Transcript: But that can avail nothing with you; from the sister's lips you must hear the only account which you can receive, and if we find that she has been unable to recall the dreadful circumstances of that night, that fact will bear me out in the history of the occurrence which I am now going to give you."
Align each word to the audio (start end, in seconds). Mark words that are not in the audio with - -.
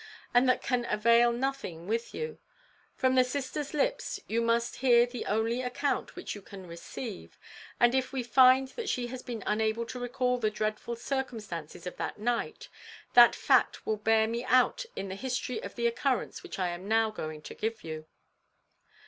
But 0.33 0.47
that 0.47 0.63
can 0.63 0.87
avail 0.89 1.31
nothing 1.31 1.85
with 1.85 2.11
you; 2.11 2.39
from 2.95 3.13
the 3.13 3.23
sister's 3.23 3.71
lips 3.71 4.19
you 4.25 4.41
must 4.41 4.77
hear 4.77 5.05
the 5.05 5.27
only 5.27 5.61
account 5.61 6.15
which 6.15 6.33
you 6.33 6.41
can 6.41 6.65
receive, 6.65 7.37
and 7.79 7.93
if 7.93 8.11
we 8.11 8.23
find 8.23 8.69
that 8.69 8.89
she 8.89 9.05
has 9.13 9.21
been 9.21 9.43
unable 9.45 9.85
to 9.85 9.99
recall 9.99 10.39
the 10.39 10.49
dreadful 10.49 10.95
circumstances 10.95 11.85
of 11.85 11.97
that 11.97 12.17
night, 12.17 12.67
that 13.13 13.35
fact 13.35 13.85
will 13.85 13.97
bear 13.97 14.27
me 14.27 14.43
out 14.45 14.85
in 14.95 15.07
the 15.07 15.13
history 15.13 15.61
of 15.61 15.75
the 15.75 15.85
occurrence 15.85 16.41
which 16.41 16.57
I 16.57 16.69
am 16.69 16.87
now 16.87 17.11
going 17.11 17.43
to 17.43 17.53
give 17.53 17.83
you." 17.83 18.07